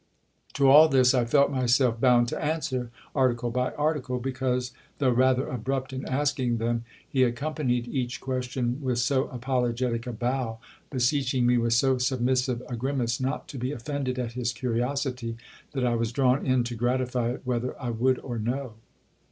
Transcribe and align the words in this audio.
To 0.53 0.67
all 0.67 0.89
this 0.89 1.13
I 1.13 1.25
felt 1.25 1.51
myself 1.51 2.01
bound 2.01 2.27
to 2.29 2.43
answer, 2.43 2.89
article 3.13 3.51
by 3.51 3.71
article, 3.73 4.17
because, 4.19 4.71
though 4.97 5.11
rather 5.11 5.47
abrupt 5.47 5.93
in 5.93 6.09
asking 6.09 6.57
them, 6.57 6.83
he 7.07 7.21
accompanied 7.21 7.87
each 7.87 8.19
question 8.19 8.81
with 8.81 8.97
so 8.97 9.27
apologetic 9.27 10.07
a 10.07 10.11
bow, 10.11 10.57
beseeching 10.89 11.45
me 11.45 11.59
with 11.59 11.73
so 11.73 11.99
submissive 11.99 12.63
a 12.67 12.75
grimace 12.75 13.19
not 13.19 13.47
to 13.49 13.59
be 13.59 13.71
offended 13.71 14.17
at 14.17 14.31
his 14.31 14.53
curiosity, 14.53 15.37
that 15.73 15.85
I 15.85 15.93
was 15.93 16.11
drawn 16.11 16.47
in 16.47 16.63
to 16.63 16.73
gratify 16.75 17.33
it 17.33 17.41
whether 17.43 17.79
I 17.79 17.91
would 17.91 18.17
or 18.21 18.39
no. 18.39 18.73